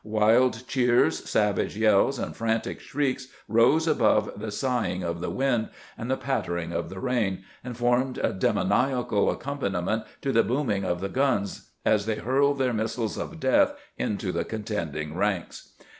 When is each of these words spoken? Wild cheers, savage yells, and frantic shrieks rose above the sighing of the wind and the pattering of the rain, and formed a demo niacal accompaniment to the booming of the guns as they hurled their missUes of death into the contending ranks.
Wild 0.03 0.63
cheers, 0.67 1.29
savage 1.29 1.77
yells, 1.77 2.17
and 2.17 2.35
frantic 2.35 2.79
shrieks 2.79 3.27
rose 3.47 3.87
above 3.87 4.31
the 4.35 4.51
sighing 4.51 5.03
of 5.03 5.19
the 5.21 5.29
wind 5.29 5.69
and 5.95 6.09
the 6.09 6.17
pattering 6.17 6.71
of 6.73 6.89
the 6.89 6.99
rain, 6.99 7.43
and 7.63 7.77
formed 7.77 8.17
a 8.17 8.33
demo 8.33 8.63
niacal 8.63 9.31
accompaniment 9.31 10.01
to 10.23 10.31
the 10.31 10.41
booming 10.41 10.83
of 10.83 11.01
the 11.01 11.09
guns 11.09 11.69
as 11.85 12.07
they 12.07 12.15
hurled 12.15 12.57
their 12.57 12.73
missUes 12.73 13.15
of 13.15 13.39
death 13.39 13.75
into 13.95 14.31
the 14.31 14.43
contending 14.43 15.15
ranks. 15.15 15.73